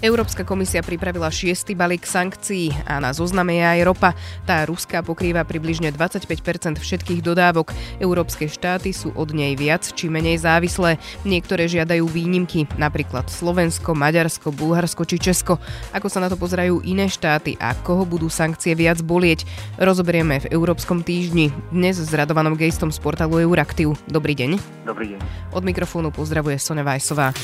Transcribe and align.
Európska 0.00 0.48
komisia 0.48 0.80
pripravila 0.80 1.28
šiestý 1.28 1.76
balík 1.76 2.08
sankcií 2.08 2.72
a 2.88 3.04
na 3.04 3.12
zozname 3.12 3.60
je 3.60 3.64
aj 3.68 3.80
ropa. 3.84 4.10
Tá 4.48 4.64
ruská 4.64 5.04
pokrýva 5.04 5.44
približne 5.44 5.92
25% 5.92 6.80
všetkých 6.80 7.20
dodávok. 7.20 7.76
Európske 8.00 8.48
štáty 8.48 8.96
sú 8.96 9.12
od 9.12 9.36
nej 9.36 9.52
viac 9.60 9.84
či 9.84 10.08
menej 10.08 10.40
závislé. 10.40 10.96
Niektoré 11.28 11.68
žiadajú 11.68 12.08
výnimky, 12.08 12.64
napríklad 12.80 13.28
Slovensko, 13.28 13.92
Maďarsko, 13.92 14.56
Bulharsko 14.56 15.04
či 15.04 15.20
Česko. 15.20 15.60
Ako 15.92 16.08
sa 16.08 16.24
na 16.24 16.32
to 16.32 16.40
pozerajú 16.40 16.80
iné 16.80 17.04
štáty 17.04 17.60
a 17.60 17.76
koho 17.76 18.08
budú 18.08 18.32
sankcie 18.32 18.72
viac 18.72 19.04
bolieť, 19.04 19.44
rozoberieme 19.76 20.40
v 20.40 20.48
Európskom 20.48 21.04
týždni. 21.04 21.52
Dnes 21.68 22.00
s 22.00 22.08
Radovanom 22.16 22.56
Gejstom 22.56 22.88
z 22.88 22.96
portálu 23.04 23.36
Euraktiv. 23.44 24.00
Dobrý 24.08 24.32
deň. 24.32 24.56
Dobrý 24.88 25.12
deň. 25.12 25.20
Od 25.52 25.60
mikrofónu 25.60 26.08
pozdravuje 26.08 26.56
Sone 26.56 26.80
Vajsová. 26.80 27.36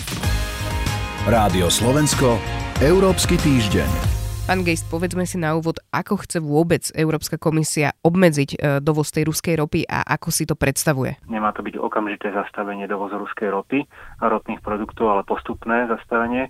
Rádio 1.27 1.67
Slovensko, 1.67 2.39
Európsky 2.79 3.35
týždeň. 3.35 3.91
Pán 4.47 4.63
Gejst, 4.63 4.87
povedzme 4.87 5.27
si 5.27 5.43
na 5.43 5.59
úvod, 5.59 5.83
ako 5.91 6.23
chce 6.23 6.39
vôbec 6.39 6.87
Európska 6.95 7.35
komisia 7.35 7.99
obmedziť 7.99 8.51
e, 8.55 8.59
dovoz 8.79 9.11
tej 9.11 9.27
ruskej 9.27 9.59
ropy 9.59 9.83
a 9.91 10.07
ako 10.07 10.31
si 10.31 10.47
to 10.47 10.55
predstavuje? 10.55 11.19
Nemá 11.27 11.51
to 11.51 11.67
byť 11.67 11.83
okamžité 11.83 12.31
zastavenie 12.31 12.87
dovozu 12.87 13.19
ruskej 13.19 13.51
ropy 13.51 13.83
a 14.23 14.25
ropných 14.31 14.63
produktov, 14.63 15.19
ale 15.19 15.27
postupné 15.27 15.91
zastavenie. 15.91 16.47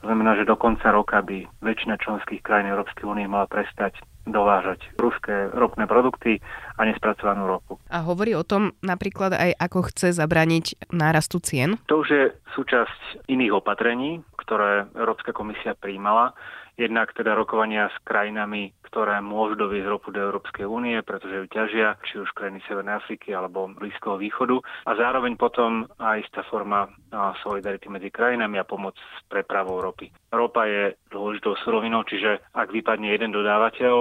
To 0.00 0.08
znamená, 0.08 0.32
že 0.40 0.48
do 0.48 0.56
konca 0.56 0.88
roka 0.96 1.20
by 1.20 1.44
väčšina 1.60 2.00
členských 2.00 2.40
krajín 2.40 2.72
Európskej 2.72 3.04
únie 3.04 3.28
mala 3.28 3.44
prestať 3.44 4.00
dovážať 4.26 4.82
ruské 4.98 5.48
ropné 5.54 5.86
produkty 5.86 6.42
a 6.76 6.84
nespracovanú 6.84 7.46
ropu. 7.46 7.78
A 7.88 8.02
hovorí 8.02 8.34
o 8.34 8.44
tom 8.44 8.74
napríklad 8.82 9.32
aj, 9.32 9.50
ako 9.56 9.88
chce 9.88 10.12
zabraniť 10.12 10.90
nárastu 10.92 11.38
cien? 11.40 11.78
To 11.86 12.02
už 12.02 12.08
je 12.10 12.24
súčasť 12.58 13.30
iných 13.30 13.54
opatrení, 13.54 14.20
ktoré 14.46 14.86
Európska 14.94 15.34
komisia 15.34 15.74
príjmala. 15.74 16.30
Jednak 16.76 17.16
teda 17.16 17.32
rokovania 17.32 17.88
s 17.88 17.96
krajinami, 18.04 18.68
ktoré 18.84 19.24
môžu 19.24 19.56
doviezť 19.56 19.88
ropu 19.88 20.12
do 20.12 20.20
Európskej 20.20 20.68
únie, 20.68 21.00
pretože 21.00 21.40
ju 21.40 21.46
ťažia, 21.48 21.96
či 22.04 22.20
už 22.20 22.28
krajiny 22.36 22.60
Severnej 22.68 23.00
Afriky 23.00 23.32
alebo 23.32 23.72
Blízkoho 23.72 24.20
východu. 24.20 24.60
A 24.84 24.92
zároveň 24.92 25.40
potom 25.40 25.88
aj 25.96 26.28
istá 26.28 26.44
forma 26.44 26.92
solidarity 27.40 27.88
medzi 27.88 28.12
krajinami 28.12 28.60
a 28.60 28.68
pomoc 28.68 28.92
s 28.92 29.24
prepravou 29.24 29.80
ropy. 29.80 30.12
Ropa 30.28 30.68
je 30.68 30.92
dôležitou 31.08 31.56
surovinou, 31.64 32.04
čiže 32.04 32.44
ak 32.52 32.68
vypadne 32.68 33.08
jeden 33.08 33.32
dodávateľ, 33.32 33.94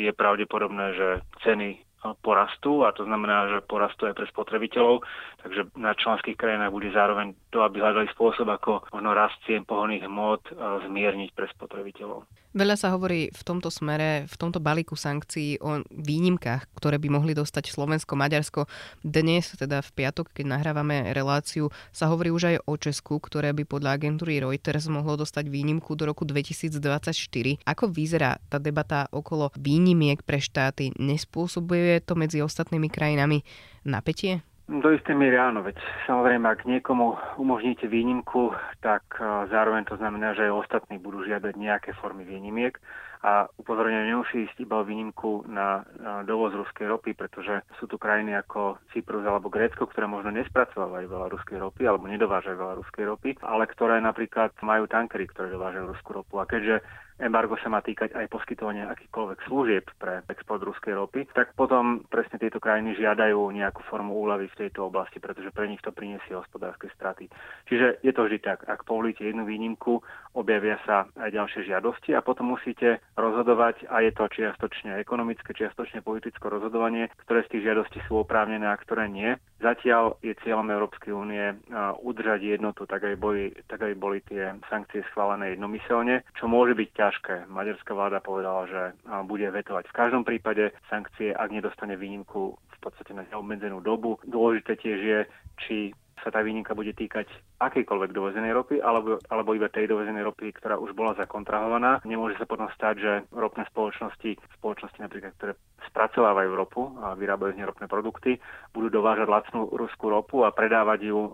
je 0.00 0.10
pravdepodobné, 0.16 0.86
že 0.96 1.08
ceny 1.44 1.84
porastú 2.22 2.82
a 2.82 2.90
to 2.90 3.06
znamená, 3.06 3.46
že 3.54 3.62
porastú 3.62 4.10
aj 4.10 4.18
pre 4.18 4.26
spotrebiteľov, 4.26 5.06
takže 5.46 5.70
na 5.78 5.94
členských 5.94 6.34
krajinách 6.34 6.74
bude 6.74 6.90
zároveň 6.90 7.34
to, 7.54 7.62
aby 7.62 7.78
hľadali 7.78 8.10
spôsob, 8.10 8.50
ako 8.50 8.82
možno 8.90 9.14
rast 9.14 9.38
cien 9.46 9.62
pohonných 9.62 10.06
hmot 10.10 10.50
zmierniť 10.90 11.30
pre 11.30 11.46
spotrebiteľov. 11.54 12.26
Veľa 12.52 12.76
sa 12.76 12.92
hovorí 12.92 13.32
v 13.32 13.42
tomto 13.48 13.72
smere, 13.72 14.28
v 14.28 14.36
tomto 14.36 14.60
balíku 14.60 14.92
sankcií 14.92 15.56
o 15.64 15.80
výnimkách, 15.88 16.68
ktoré 16.76 17.00
by 17.00 17.08
mohli 17.08 17.32
dostať 17.32 17.72
Slovensko, 17.72 18.12
Maďarsko. 18.12 18.68
Dnes, 19.00 19.56
teda 19.56 19.80
v 19.80 19.90
piatok, 19.96 20.36
keď 20.36 20.60
nahrávame 20.60 21.16
reláciu, 21.16 21.72
sa 21.96 22.12
hovorí 22.12 22.28
už 22.28 22.52
aj 22.52 22.56
o 22.68 22.76
Česku, 22.76 23.24
ktoré 23.24 23.56
by 23.56 23.64
podľa 23.64 23.96
agentúry 23.96 24.36
Reuters 24.36 24.84
mohlo 24.92 25.16
dostať 25.16 25.48
výnimku 25.48 25.96
do 25.96 26.04
roku 26.04 26.28
2024. 26.28 27.64
Ako 27.64 27.88
vyzerá 27.88 28.36
tá 28.52 28.60
debata 28.60 29.08
okolo 29.08 29.48
výnimiek 29.56 30.20
pre 30.20 30.36
štáty? 30.36 30.92
Nespôsobuje 31.00 32.04
to 32.04 32.20
medzi 32.20 32.44
ostatnými 32.44 32.92
krajinami 32.92 33.48
napätie? 33.88 34.44
Do 34.72 34.88
istej 34.88 35.12
miery 35.12 35.36
áno, 35.36 35.60
veď 35.60 35.76
samozrejme, 36.08 36.48
ak 36.48 36.64
niekomu 36.64 37.20
umožníte 37.36 37.84
výnimku, 37.92 38.56
tak 38.80 39.04
e, 39.20 39.44
zároveň 39.52 39.84
to 39.84 40.00
znamená, 40.00 40.32
že 40.32 40.48
aj 40.48 40.64
ostatní 40.64 40.96
budú 40.96 41.20
žiadať 41.28 41.60
nejaké 41.60 41.92
formy 42.00 42.24
výnimiek 42.24 42.80
a 43.20 43.52
upozorňujem, 43.60 44.08
nemusí 44.08 44.48
ísť 44.48 44.64
iba 44.64 44.82
o 44.82 44.88
výnimku 44.88 45.46
na 45.46 45.86
dovoz 46.26 46.56
ruskej 46.58 46.90
ropy, 46.90 47.14
pretože 47.14 47.62
sú 47.78 47.86
tu 47.86 47.94
krajiny 47.94 48.34
ako 48.34 48.82
Cyprus 48.90 49.22
alebo 49.22 49.46
Grécko, 49.46 49.86
ktoré 49.86 50.10
možno 50.10 50.34
nespracovávajú 50.34 51.06
veľa 51.06 51.28
ruskej 51.30 51.62
ropy 51.62 51.86
alebo 51.86 52.10
nedovážajú 52.10 52.56
veľa 52.58 52.74
ruskej 52.82 53.04
ropy, 53.06 53.30
ale 53.46 53.70
ktoré 53.70 54.02
napríklad 54.02 54.50
majú 54.64 54.90
tankery, 54.90 55.30
ktoré 55.30 55.54
dovážajú 55.54 55.84
ruskú 55.94 56.18
ropu. 56.18 56.42
A 56.42 56.50
keďže 56.50 56.82
embargo 57.20 57.58
sa 57.60 57.68
má 57.68 57.84
týkať 57.84 58.14
aj 58.16 58.30
poskytovania 58.32 58.88
akýchkoľvek 58.92 59.38
služieb 59.48 59.84
pre 59.98 60.24
export 60.32 60.62
ruskej 60.62 60.96
ropy, 60.96 61.28
tak 61.36 61.52
potom 61.58 62.06
presne 62.08 62.38
tieto 62.40 62.62
krajiny 62.62 62.96
žiadajú 62.96 63.38
nejakú 63.52 63.84
formu 63.88 64.16
úľavy 64.16 64.48
v 64.52 64.58
tejto 64.66 64.88
oblasti, 64.88 65.18
pretože 65.18 65.52
pre 65.52 65.68
nich 65.68 65.82
to 65.84 65.92
priniesie 65.92 66.32
hospodárske 66.32 66.88
straty. 66.96 67.28
Čiže 67.68 68.00
je 68.00 68.12
to 68.14 68.24
vždy 68.24 68.38
tak, 68.40 68.64
ak 68.64 68.86
povolíte 68.88 69.24
jednu 69.26 69.44
výnimku, 69.44 70.00
objavia 70.32 70.80
sa 70.88 71.04
aj 71.20 71.30
ďalšie 71.32 71.68
žiadosti 71.68 72.16
a 72.16 72.24
potom 72.24 72.56
musíte 72.56 73.04
rozhodovať 73.16 73.84
a 73.92 74.00
je 74.00 74.12
to 74.16 74.24
čiastočne 74.32 74.96
ekonomické, 74.96 75.52
čiastočne 75.52 76.00
politické 76.00 76.44
rozhodovanie, 76.48 77.12
ktoré 77.28 77.44
z 77.44 77.58
tých 77.58 77.64
žiadostí 77.68 77.98
sú 78.08 78.24
oprávnené 78.24 78.64
a 78.64 78.80
ktoré 78.80 79.08
nie. 79.12 79.36
Zatiaľ 79.62 80.18
je 80.26 80.34
cieľom 80.42 80.66
Európskej 80.66 81.14
únie 81.14 81.54
udržať 82.02 82.42
jednotu, 82.42 82.82
tak 82.90 83.06
aj, 83.06 83.14
boli, 83.14 83.54
tak 83.70 83.86
aj 83.86 83.94
boli 83.94 84.18
tie 84.26 84.58
sankcie 84.66 85.06
schválené 85.14 85.54
jednomyselne, 85.54 86.26
čo 86.34 86.50
môže 86.50 86.74
byť 86.74 86.88
ťažké. 86.90 87.34
Maďarská 87.46 87.94
vláda 87.94 88.18
povedala, 88.18 88.66
že 88.66 88.82
bude 89.30 89.46
vetovať 89.46 89.86
v 89.86 89.96
každom 89.96 90.26
prípade 90.26 90.74
sankcie, 90.90 91.30
ak 91.30 91.54
nedostane 91.54 91.94
výnimku 91.94 92.58
v 92.58 92.78
podstate 92.82 93.14
na 93.14 93.22
neobmedzenú 93.30 93.78
dobu. 93.78 94.18
Dôležité 94.26 94.74
tiež 94.74 94.98
je, 94.98 95.20
či 95.62 95.76
sa 96.22 96.30
tá 96.30 96.40
výnimka 96.40 96.72
bude 96.72 96.94
týkať 96.94 97.26
akejkoľvek 97.58 98.10
dovezenej 98.14 98.52
ropy, 98.54 98.76
alebo, 98.78 99.18
alebo 99.26 99.54
iba 99.54 99.66
tej 99.70 99.90
dovezenej 99.90 100.22
ropy, 100.26 100.54
ktorá 100.54 100.78
už 100.78 100.94
bola 100.94 101.18
zakontrahovaná. 101.18 102.02
Nemôže 102.06 102.38
sa 102.38 102.46
potom 102.46 102.70
stať, 102.74 102.94
že 102.98 103.12
ropné 103.34 103.66
spoločnosti, 103.70 104.38
spoločnosti 104.58 104.98
napríklad, 105.02 105.34
ktoré 105.38 105.52
spracovávajú 105.90 106.50
ropu 106.54 106.82
a 107.02 107.12
vyrábajú 107.18 107.52
z 107.52 107.58
nej 107.58 107.68
ropné 107.68 107.86
produkty, 107.90 108.30
budú 108.72 108.88
dovážať 108.88 109.28
lacnú 109.28 109.68
ruskú 109.74 110.08
ropu 110.08 110.46
a 110.46 110.54
predávať 110.54 111.10
ju 111.10 111.18
o, 111.18 111.30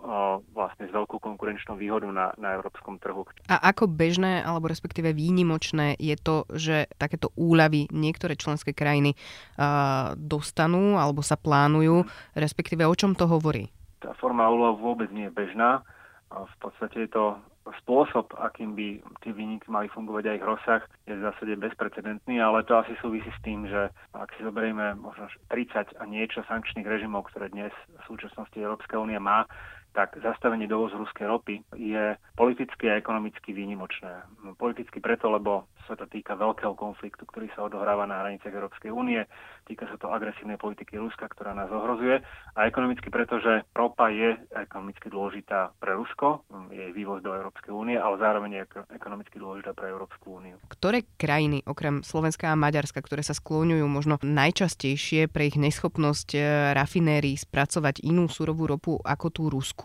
vlastne 0.57 0.89
s 0.89 0.93
veľkou 0.93 1.21
konkurenčnou 1.21 1.77
výhodou 1.77 2.11
na, 2.11 2.33
na 2.41 2.57
európskom 2.57 2.97
trhu. 2.99 3.29
A 3.53 3.61
ako 3.71 3.87
bežné, 3.87 4.41
alebo 4.43 4.67
respektíve 4.67 5.13
výnimočné 5.13 6.01
je 6.01 6.17
to, 6.19 6.49
že 6.51 6.89
takéto 6.97 7.31
úľavy 7.37 7.93
niektoré 7.93 8.35
členské 8.35 8.73
krajiny 8.73 9.15
uh, 9.15 10.17
dostanú 10.17 10.97
alebo 10.97 11.21
sa 11.21 11.37
plánujú, 11.37 12.09
respektíve 12.35 12.89
o 12.89 12.95
čom 12.97 13.15
to 13.15 13.29
hovorí? 13.29 13.71
Tá 14.01 14.15
forma 14.17 14.47
úloh 14.49 14.79
vôbec 14.79 15.11
nie 15.11 15.27
je 15.27 15.37
bežná. 15.37 15.83
V 16.29 16.57
podstate 16.61 17.09
je 17.09 17.11
to 17.11 17.41
spôsob, 17.85 18.33
akým 18.41 18.73
by 18.73 19.01
tie 19.21 19.33
výniky 19.33 19.69
mali 19.69 19.93
fungovať 19.93 20.25
a 20.29 20.37
ich 20.41 20.45
rozsah, 20.45 20.83
je 21.05 21.13
v 21.17 21.25
zásade 21.25 21.53
bezprecedentný, 21.61 22.41
ale 22.41 22.65
to 22.65 22.81
asi 22.81 22.97
súvisí 23.01 23.29
s 23.29 23.41
tým, 23.45 23.69
že 23.69 23.93
ak 24.17 24.33
si 24.37 24.45
zoberieme 24.45 24.97
možno 24.97 25.29
30 25.53 26.01
a 26.01 26.03
niečo 26.09 26.41
sankčných 26.49 26.89
režimov, 26.89 27.29
ktoré 27.29 27.53
dnes 27.53 27.73
v 27.93 28.03
súčasnosti 28.09 28.57
Európska 28.57 28.97
únia 28.97 29.21
má, 29.21 29.45
tak 29.93 30.19
zastavenie 30.21 30.69
dovozu 30.71 31.01
ruskej 31.01 31.27
ropy 31.27 31.55
je 31.75 32.15
politicky 32.37 32.89
a 32.91 32.99
ekonomicky 32.99 33.51
výnimočné. 33.51 34.23
Politicky 34.57 35.03
preto, 35.03 35.33
lebo 35.33 35.67
sa 35.89 35.97
to 35.97 36.05
týka 36.05 36.37
veľkého 36.37 36.77
konfliktu, 36.77 37.25
ktorý 37.25 37.49
sa 37.57 37.65
odohráva 37.65 38.05
na 38.05 38.21
hraniciach 38.21 38.53
Európskej 38.53 38.93
únie, 38.93 39.25
týka 39.65 39.89
sa 39.89 39.97
to 39.97 40.13
agresívnej 40.13 40.61
politiky 40.61 41.01
Ruska, 41.01 41.25
ktorá 41.33 41.57
nás 41.57 41.73
ohrozuje 41.73 42.21
a 42.53 42.69
ekonomicky 42.69 43.09
preto, 43.09 43.41
že 43.41 43.65
ropa 43.73 44.13
je 44.13 44.37
ekonomicky 44.53 45.09
dôležitá 45.09 45.73
pre 45.81 45.97
Rusko, 45.97 46.45
jej 46.69 46.93
vývoz 46.93 47.25
do 47.25 47.33
Európskej 47.33 47.73
únie, 47.73 47.97
ale 47.97 48.21
zároveň 48.21 48.51
je 48.61 48.65
ekonomicky 48.93 49.41
dôležitá 49.41 49.73
pre 49.73 49.89
Európsku 49.89 50.45
úniu. 50.45 50.61
Ktoré 50.69 51.09
krajiny, 51.17 51.65
okrem 51.65 52.05
Slovenska 52.05 52.53
a 52.53 52.61
Maďarska, 52.61 53.01
ktoré 53.01 53.25
sa 53.25 53.33
skloňujú 53.33 53.87
možno 53.89 54.21
najčastejšie 54.21 55.33
pre 55.33 55.49
ich 55.49 55.57
neschopnosť 55.57 56.29
eh, 56.37 56.43
rafinérií 56.77 57.41
spracovať 57.41 58.05
inú 58.05 58.29
surovú 58.29 58.69
ropu 58.69 59.01
ako 59.01 59.27
tú 59.33 59.43
Rusku, 59.49 59.78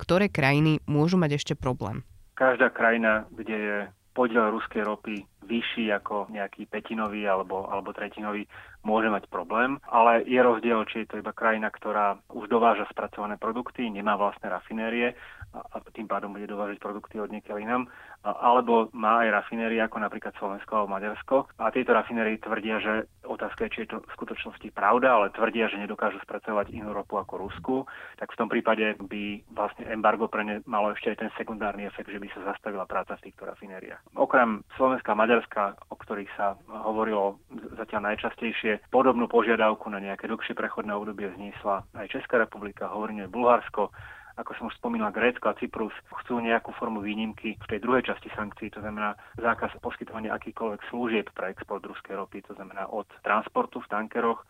ktoré 0.00 0.32
krajiny 0.32 0.80
môžu 0.88 1.20
mať 1.20 1.36
ešte 1.36 1.54
problém? 1.58 2.00
Každá 2.34 2.72
krajina, 2.72 3.28
kde 3.30 3.56
je 3.56 3.78
podiel 4.14 4.46
ruskej 4.54 4.86
ropy 4.86 5.26
vyšší 5.44 5.90
ako 5.90 6.30
nejaký 6.30 6.70
petinový 6.70 7.26
alebo, 7.26 7.66
alebo 7.66 7.90
tretinový, 7.90 8.46
môže 8.86 9.10
mať 9.10 9.26
problém. 9.28 9.76
Ale 9.90 10.22
je 10.24 10.38
rozdiel, 10.38 10.86
či 10.88 11.04
je 11.04 11.08
to 11.10 11.20
iba 11.20 11.34
krajina, 11.34 11.68
ktorá 11.68 12.16
už 12.30 12.46
dováža 12.46 12.86
spracované 12.88 13.36
produkty, 13.36 13.90
nemá 13.90 14.14
vlastné 14.14 14.48
rafinérie 14.48 15.18
a 15.52 15.76
tým 15.92 16.06
pádom 16.06 16.32
bude 16.32 16.46
dovážať 16.46 16.78
produkty 16.78 17.18
od 17.18 17.30
niekiaľ 17.30 17.58
inám, 17.60 17.82
alebo 18.24 18.88
má 18.96 19.20
aj 19.28 19.44
rafinérie 19.44 19.78
ako 19.84 20.00
napríklad 20.00 20.32
Slovensko 20.40 20.72
alebo 20.72 20.96
Maďarsko. 20.96 21.36
A 21.60 21.68
tieto 21.68 21.92
rafinérie 21.92 22.40
tvrdia, 22.40 22.80
že 22.80 22.92
otázka 23.28 23.68
je, 23.68 23.70
či 23.70 23.78
je 23.84 23.90
to 23.92 23.98
v 24.00 24.14
skutočnosti 24.16 24.68
pravda, 24.72 25.20
ale 25.20 25.34
tvrdia, 25.36 25.68
že 25.68 25.76
nedokážu 25.76 26.16
spracovať 26.24 26.72
inú 26.72 26.96
ropu 26.96 27.20
ako 27.20 27.34
Rusku, 27.36 27.76
tak 28.16 28.32
v 28.32 28.38
tom 28.40 28.48
prípade 28.48 28.96
by 29.04 29.44
vlastne 29.52 29.84
embargo 29.92 30.26
pre 30.26 30.42
ne 30.42 30.56
malo 30.64 30.96
ešte 30.96 31.12
aj 31.12 31.20
ten 31.20 31.30
sekundárny 31.36 31.84
efekt, 31.84 32.08
že 32.08 32.20
by 32.20 32.28
sa 32.32 32.56
zastavila 32.56 32.88
práca 32.88 33.20
v 33.20 33.28
týchto 33.28 33.44
rafinériách. 33.44 34.00
Okrem 34.16 34.64
Slovenska 34.80 35.12
a 35.12 35.20
Maďarska, 35.20 35.62
o 35.92 35.96
ktorých 36.00 36.32
sa 36.40 36.56
hovorilo 36.66 37.36
zatiaľ 37.76 38.14
najčastejšie, 38.14 38.88
podobnú 38.88 39.28
požiadavku 39.28 39.92
na 39.92 40.00
nejaké 40.00 40.24
dlhšie 40.26 40.56
prechodné 40.56 40.96
obdobie 40.96 41.28
zniesla 41.36 41.84
aj 41.92 42.08
Česká 42.08 42.40
republika, 42.40 42.88
hovoríme 42.88 43.28
Bulharsko, 43.28 43.92
ako 44.34 44.50
som 44.58 44.64
už 44.66 44.74
spomínal, 44.78 45.14
Grécko 45.14 45.50
a 45.50 45.58
Cyprus 45.58 45.94
chcú 46.22 46.42
nejakú 46.42 46.74
formu 46.74 46.98
výnimky 47.00 47.54
v 47.54 47.66
tej 47.70 47.78
druhej 47.78 48.02
časti 48.02 48.30
sankcií, 48.34 48.74
to 48.74 48.82
znamená 48.82 49.14
zákaz 49.38 49.78
poskytovania 49.78 50.34
akýkoľvek 50.34 50.80
služieb 50.90 51.26
pre 51.34 51.54
export 51.54 51.86
ruskej 51.86 52.18
ropy, 52.18 52.42
to 52.42 52.52
znamená 52.58 52.90
od 52.90 53.06
transportu 53.22 53.78
v 53.78 53.90
tankeroch 53.90 54.42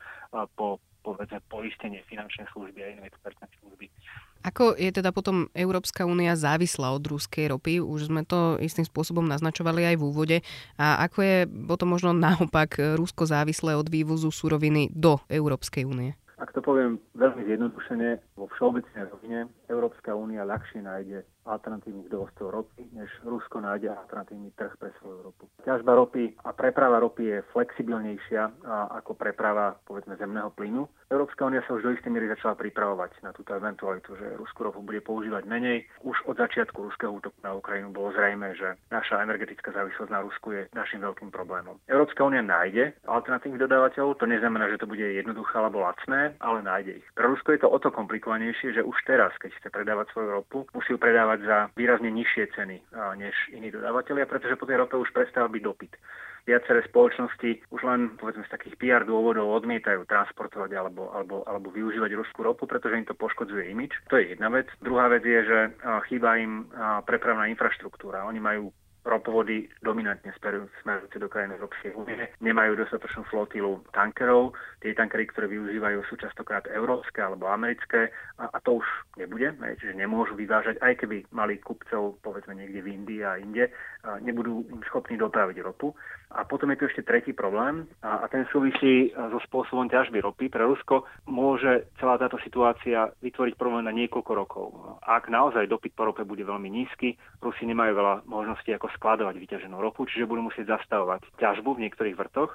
po 0.56 0.80
povedzme 1.04 1.36
poistenie 1.52 2.00
finančnej 2.08 2.48
služby 2.56 2.80
a 2.80 2.88
iné 2.96 3.04
expertné 3.04 3.44
služby. 3.60 3.92
Ako 4.44 4.72
je 4.72 4.88
teda 4.88 5.12
potom 5.12 5.52
Európska 5.52 6.08
únia 6.08 6.32
závislá 6.32 6.96
od 6.96 7.04
ruskej 7.04 7.52
ropy? 7.52 7.84
Už 7.84 8.08
sme 8.08 8.24
to 8.24 8.56
istým 8.56 8.88
spôsobom 8.88 9.24
naznačovali 9.28 9.84
aj 9.84 9.96
v 10.00 10.04
úvode. 10.04 10.36
A 10.80 11.04
ako 11.04 11.18
je 11.20 11.36
potom 11.44 11.92
možno 11.92 12.16
naopak 12.16 12.80
Rusko 12.96 13.28
závislé 13.28 13.76
od 13.76 13.88
vývozu 13.92 14.32
suroviny 14.32 14.92
do 14.96 15.20
Európskej 15.28 15.84
únie? 15.84 16.16
Ak 16.40 16.52
to 16.56 16.64
poviem 16.64 17.00
veľmi 17.14 17.42
zjednodušene, 17.46 18.34
vo 18.34 18.50
všeobecnej 18.58 19.06
rovine 19.10 19.46
Európska 19.70 20.12
únia 20.14 20.42
ľahšie 20.42 20.82
nájde 20.82 21.22
alternatívnych 21.44 22.08
dovozcov 22.08 22.50
ropy, 22.50 22.88
než 22.96 23.08
Rusko 23.20 23.60
nájde 23.60 23.92
alternatívny 23.92 24.48
trh 24.56 24.72
pre 24.80 24.90
svoju 24.98 25.28
ropu. 25.28 25.44
Ťažba 25.68 25.92
ropy 25.92 26.32
a 26.40 26.56
preprava 26.56 27.04
ropy 27.04 27.24
je 27.36 27.38
flexibilnejšia 27.52 28.64
ako 28.96 29.12
preprava 29.12 29.76
povedzme 29.84 30.16
zemného 30.16 30.48
plynu. 30.56 30.88
Európska 31.12 31.44
únia 31.44 31.60
sa 31.68 31.76
už 31.76 31.84
do 31.84 31.92
istej 31.92 32.08
miery 32.08 32.32
začala 32.32 32.56
pripravovať 32.56 33.20
na 33.20 33.36
túto 33.36 33.52
eventualitu, 33.52 34.16
že 34.16 34.40
ruskú 34.40 34.64
ropu 34.64 34.80
bude 34.80 35.04
používať 35.04 35.44
menej. 35.44 35.84
Už 36.00 36.16
od 36.24 36.40
začiatku 36.40 36.80
ruského 36.80 37.12
útoku 37.12 37.36
na 37.44 37.52
Ukrajinu 37.52 37.92
bolo 37.92 38.16
zrejme, 38.16 38.56
že 38.56 38.80
naša 38.88 39.20
energetická 39.20 39.68
závislosť 39.68 40.10
na 40.10 40.24
Rusku 40.24 40.56
je 40.56 40.64
našim 40.72 41.04
veľkým 41.04 41.28
problémom. 41.28 41.76
Európska 41.92 42.24
únia 42.24 42.40
nájde 42.40 42.96
alternatívnych 43.04 43.68
dodávateľov, 43.68 44.16
to 44.16 44.24
neznamená, 44.24 44.72
že 44.72 44.80
to 44.80 44.88
bude 44.88 45.04
jednoduché 45.04 45.60
alebo 45.60 45.84
lacné, 45.84 46.32
ale 46.40 46.64
nájde 46.64 47.03
ich. 47.03 47.03
Pre 47.12 47.26
Rusko 47.28 47.52
je 47.52 47.60
to 47.62 47.68
o 47.70 47.78
to 47.78 47.92
komplikovanejšie, 47.92 48.80
že 48.80 48.82
už 48.82 48.96
teraz, 49.04 49.30
keď 49.38 49.52
chce 49.60 49.68
predávať 49.70 50.10
svoju 50.10 50.28
ropu, 50.40 50.58
musí 50.72 50.96
ju 50.96 50.98
predávať 50.98 51.44
za 51.44 51.58
výrazne 51.76 52.10
nižšie 52.10 52.56
ceny 52.56 52.76
než 53.20 53.34
iní 53.52 53.68
dodávateľia, 53.70 54.26
pretože 54.26 54.56
po 54.56 54.66
tej 54.66 54.82
rope 54.82 54.98
už 54.98 55.14
prestáva 55.14 55.46
byť 55.46 55.62
dopyt. 55.62 55.94
Viaceré 56.44 56.84
spoločnosti 56.84 57.72
už 57.72 57.80
len 57.88 58.20
povedzme 58.20 58.44
z 58.44 58.52
takých 58.52 58.76
PR 58.76 59.02
dôvodov 59.08 59.48
odmietajú 59.64 60.04
transportovať 60.04 60.76
alebo, 60.76 61.08
alebo, 61.08 61.40
alebo 61.48 61.72
využívať 61.72 62.20
ruskú 62.20 62.44
ropu, 62.44 62.68
pretože 62.68 63.00
im 63.00 63.08
to 63.08 63.16
poškodzuje 63.16 63.72
imič. 63.72 63.96
To 64.12 64.20
je 64.20 64.36
jedna 64.36 64.52
vec. 64.52 64.68
Druhá 64.84 65.08
vec 65.08 65.24
je, 65.24 65.40
že 65.40 65.58
chýba 66.12 66.36
im 66.36 66.68
prepravná 67.08 67.48
infraštruktúra. 67.48 68.28
Oni 68.28 68.44
majú 68.44 68.68
ropovody 69.04 69.68
dominantne 69.84 70.32
smerujúce 70.40 71.16
do 71.20 71.28
krajín 71.28 71.52
Európskej 71.54 71.92
únie 71.92 72.16
nemajú 72.40 72.80
dostatočnú 72.80 73.28
flotilu 73.28 73.84
tankerov. 73.92 74.56
Tie 74.80 74.96
tankery, 74.96 75.28
ktoré 75.28 75.46
využívajú, 75.52 76.08
sú 76.08 76.16
častokrát 76.16 76.64
európske 76.72 77.20
alebo 77.20 77.52
americké 77.52 78.08
a, 78.40 78.48
a 78.48 78.58
to 78.64 78.80
už 78.80 78.86
nebude, 79.20 79.52
čiže 79.78 79.94
nemôžu 79.94 80.34
vyvážať, 80.34 80.80
aj 80.80 81.04
keby 81.04 81.28
mali 81.30 81.60
kupcov 81.60 82.16
povedzme 82.24 82.56
niekde 82.56 82.80
v 82.80 82.90
Indii 82.96 83.22
a 83.22 83.36
inde, 83.36 83.68
a 84.04 84.18
nebudú 84.24 84.64
schopní 84.88 85.20
dopraviť 85.20 85.60
ropu. 85.60 85.92
A 86.34 86.42
potom 86.42 86.66
je 86.74 86.82
tu 86.82 86.84
ešte 86.90 87.06
tretí 87.06 87.30
problém 87.30 87.86
a, 88.02 88.24
a 88.24 88.28
ten 88.28 88.42
súvisí 88.50 89.14
so 89.14 89.38
spôsobom 89.46 89.86
ťažby 89.86 90.18
ropy. 90.18 90.50
Pre 90.50 90.66
Rusko 90.66 91.06
môže 91.30 91.86
celá 92.02 92.18
táto 92.18 92.42
situácia 92.42 93.06
vytvoriť 93.22 93.54
problém 93.54 93.86
na 93.86 93.94
niekoľko 93.94 94.32
rokov. 94.34 94.66
Ak 95.06 95.30
naozaj 95.30 95.70
dopyt 95.70 95.94
po 95.94 96.10
rope 96.10 96.26
bude 96.26 96.42
veľmi 96.42 96.66
nízky, 96.66 97.14
Rusi 97.38 97.70
nemajú 97.70 97.92
veľa 97.94 98.14
možností, 98.26 98.74
ako 98.74 98.90
skladovať 98.96 99.34
vyťaženú 99.36 99.76
ropu, 99.78 100.06
čiže 100.06 100.28
budú 100.28 100.48
musieť 100.48 100.78
zastavovať 100.78 101.26
ťažbu 101.38 101.74
v 101.74 101.82
niektorých 101.88 102.18
vrtoch. 102.18 102.54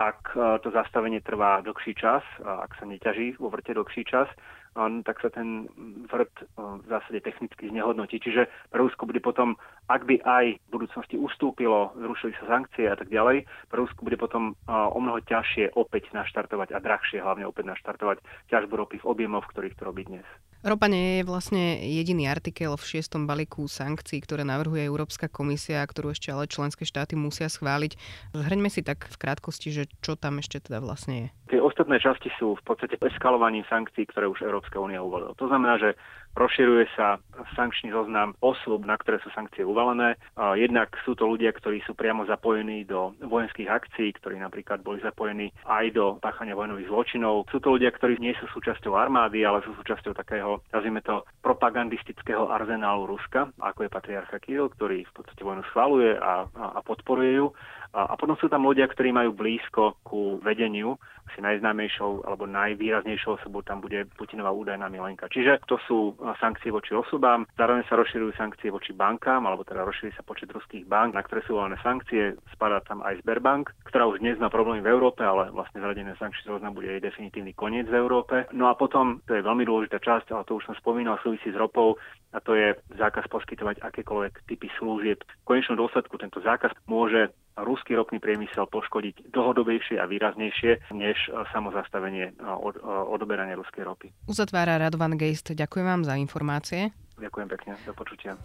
Ak 0.00 0.32
e, 0.32 0.58
to 0.64 0.72
zastavenie 0.72 1.20
trvá 1.20 1.60
dlhší 1.60 1.92
čas, 1.98 2.24
ak 2.40 2.72
sa 2.80 2.88
neťaží 2.88 3.36
vo 3.36 3.52
vrte 3.52 3.76
dlhší 3.76 4.08
čas, 4.08 4.30
tak 4.74 5.18
sa 5.18 5.30
ten 5.34 5.66
vrt 6.06 6.30
e, 6.30 6.44
v 6.56 6.86
zásade 6.86 7.20
technicky 7.26 7.68
znehodnotí. 7.68 8.22
Čiže 8.22 8.46
pre 8.70 8.78
Rusko 8.78 9.02
bude 9.02 9.18
potom, 9.18 9.58
ak 9.90 10.06
by 10.06 10.22
aj 10.22 10.46
v 10.62 10.70
budúcnosti 10.70 11.18
ustúpilo, 11.18 11.90
zrušili 11.98 12.38
sa 12.38 12.46
sankcie 12.46 12.86
a 12.86 12.94
tak 12.94 13.10
ďalej, 13.10 13.50
pre 13.66 13.78
Rusko 13.82 14.06
bude 14.06 14.14
potom 14.14 14.54
e, 14.54 14.70
o 14.70 14.98
mnoho 15.02 15.18
ťažšie 15.26 15.74
opäť 15.74 16.14
naštartovať 16.14 16.70
a 16.70 16.78
drahšie 16.78 17.18
hlavne 17.18 17.50
opäť 17.50 17.74
naštartovať 17.74 18.22
ťažbu 18.46 18.74
ropy 18.78 18.96
v 19.02 19.08
objemoch, 19.10 19.50
ktorých 19.50 19.74
to 19.74 19.82
robí 19.90 20.06
dnes. 20.06 20.26
Ropa 20.60 20.92
nie 20.92 21.20
je 21.20 21.22
vlastne 21.24 21.80
jediný 21.80 22.28
artikel 22.28 22.76
v 22.76 22.84
šiestom 22.84 23.24
balíku 23.24 23.64
sankcií, 23.64 24.20
ktoré 24.20 24.44
navrhuje 24.44 24.84
Európska 24.84 25.24
komisia, 25.24 25.80
ktorú 25.80 26.12
ešte 26.12 26.28
ale 26.28 26.52
členské 26.52 26.84
štáty 26.84 27.16
musia 27.16 27.48
schváliť. 27.48 27.96
Zhrňme 28.36 28.68
si 28.68 28.84
tak 28.84 29.08
v 29.08 29.16
krátkosti, 29.16 29.72
že 29.72 29.88
čo 30.04 30.20
tam 30.20 30.36
ešte 30.36 30.60
teda 30.60 30.84
vlastne 30.84 31.14
je. 31.16 31.56
Tie 31.56 31.60
ostatné 31.64 31.96
časti 31.96 32.28
sú 32.36 32.60
v 32.60 32.62
podstate 32.68 33.00
eskalovaním 33.00 33.64
sankcií, 33.72 34.04
ktoré 34.12 34.28
už 34.28 34.44
Európska 34.44 34.76
únia 34.76 35.00
uvalila. 35.00 35.32
To 35.40 35.48
znamená, 35.48 35.80
že 35.80 35.96
Rozširuje 36.30 36.86
sa 36.94 37.18
sankčný 37.58 37.90
zoznam 37.90 38.38
osôb, 38.40 38.86
na 38.86 38.94
ktoré 38.94 39.18
sú 39.20 39.28
sankcie 39.34 39.66
uvalené. 39.66 40.14
Jednak 40.56 40.94
sú 41.02 41.18
to 41.18 41.26
ľudia, 41.26 41.50
ktorí 41.50 41.82
sú 41.84 41.92
priamo 41.98 42.22
zapojení 42.24 42.86
do 42.86 43.12
vojenských 43.18 43.68
akcií, 43.68 44.14
ktorí 44.16 44.38
napríklad 44.38 44.80
boli 44.80 45.02
zapojení 45.02 45.50
aj 45.66 45.90
do 45.90 46.16
páchania 46.22 46.54
vojnových 46.54 46.88
zločinov. 46.88 47.50
Sú 47.50 47.58
to 47.58 47.74
ľudia, 47.74 47.90
ktorí 47.90 48.22
nie 48.22 48.32
sú 48.38 48.46
súčasťou 48.56 48.94
armády, 48.94 49.42
ale 49.42 49.60
sú 49.66 49.74
súčasťou 49.74 50.14
takého, 50.14 50.62
nazvime 50.70 51.02
to, 51.02 51.26
propagandistického 51.42 52.46
arzenálu 52.48 53.10
Ruska, 53.10 53.50
ako 53.58 53.84
je 53.84 53.90
patriarcha 53.90 54.38
Kirill, 54.38 54.70
ktorý 54.70 55.02
v 55.10 55.12
podstate 55.12 55.42
vojnu 55.42 55.66
schvaluje 55.68 56.14
a, 56.14 56.46
a, 56.46 56.80
podporuje 56.80 57.42
ju. 57.42 57.50
A, 57.90 58.06
a 58.06 58.14
potom 58.14 58.38
sú 58.38 58.46
tam 58.46 58.70
ľudia, 58.70 58.86
ktorí 58.86 59.10
majú 59.10 59.34
blízko 59.34 59.98
ku 60.06 60.38
vedeniu. 60.46 60.94
Asi 61.30 61.42
najznámejšou 61.42 62.26
alebo 62.26 62.46
najvýraznejšou 62.46 63.38
osobou 63.38 63.62
tam 63.62 63.82
bude 63.82 64.06
Putinová 64.18 64.50
údajná 64.50 64.90
Milenka. 64.90 65.30
Čiže 65.30 65.62
to 65.66 65.78
sú 65.86 66.14
sankcie 66.38 66.70
voči 66.70 66.92
osobám, 66.92 67.48
zároveň 67.56 67.84
sa 67.88 67.96
rozširujú 67.96 68.32
sankcie 68.36 68.68
voči 68.68 68.92
bankám, 68.92 69.44
alebo 69.44 69.64
teda 69.64 69.84
rozšíri 69.84 70.12
sa 70.14 70.24
počet 70.26 70.52
ruských 70.52 70.84
bank, 70.84 71.16
na 71.16 71.24
ktoré 71.24 71.40
sú 71.44 71.56
volené 71.56 71.80
sankcie. 71.80 72.36
Spadá 72.52 72.80
tam 72.84 73.00
aj 73.00 73.20
Sberbank, 73.24 73.72
ktorá 73.88 74.06
už 74.08 74.20
dnes 74.20 74.36
má 74.36 74.52
problémy 74.52 74.84
v 74.84 74.92
Európe, 74.92 75.24
ale 75.24 75.48
vlastne 75.50 75.80
zradené 75.80 76.12
sankčný 76.20 76.56
zoznam 76.56 76.76
bude 76.76 76.88
jej 76.92 77.02
definitívny 77.02 77.52
koniec 77.56 77.88
v 77.88 77.98
Európe. 77.98 78.44
No 78.52 78.68
a 78.68 78.76
potom, 78.76 79.24
to 79.24 79.36
je 79.36 79.46
veľmi 79.46 79.64
dôležitá 79.64 79.98
časť, 79.98 80.32
ale 80.32 80.46
to 80.46 80.60
už 80.60 80.68
som 80.68 80.76
spomínal, 80.78 81.20
súvisí 81.24 81.50
s 81.50 81.58
ropou, 81.58 81.96
a 82.30 82.38
to 82.38 82.54
je 82.54 82.78
zákaz 82.94 83.26
poskytovať 83.26 83.82
akékoľvek 83.82 84.46
typy 84.46 84.70
služieb. 84.78 85.18
V 85.18 85.46
konečnom 85.46 85.74
dôsledku 85.74 86.14
tento 86.14 86.38
zákaz 86.38 86.70
môže 86.86 87.34
ruský 87.64 87.96
ropný 87.96 88.18
priemysel 88.18 88.66
poškodiť 88.68 89.32
dlhodobejšie 89.32 89.96
a 90.00 90.06
výraznejšie 90.06 90.92
než 90.94 91.16
e, 91.28 91.44
samozastavenie 91.52 92.30
e, 92.30 92.42
od, 92.42 92.76
e, 92.76 92.82
odoberania 92.84 93.56
ruskej 93.56 93.84
ropy. 93.84 94.08
Uzatvára 94.28 94.80
Radovan 94.80 95.16
Geist. 95.16 95.52
Ďakujem 95.52 95.86
vám 95.86 96.02
za 96.06 96.14
informácie. 96.16 96.90
Ďakujem 97.20 97.48
pekne. 97.48 97.72
Do 97.84 97.92
počutia. 97.92 98.36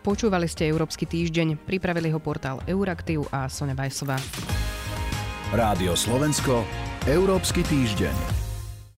Počúvali 0.00 0.48
ste 0.48 0.64
Európsky 0.64 1.04
týždeň, 1.04 1.60
pripravili 1.68 2.08
ho 2.08 2.16
portál 2.16 2.64
Euraktiv 2.64 3.28
a 3.28 3.52
Sonja 3.52 3.76
Vajsová. 3.76 4.16
Rádio 5.52 5.92
Slovensko, 5.92 6.64
Európsky 7.04 7.60
týždeň. 7.60 8.39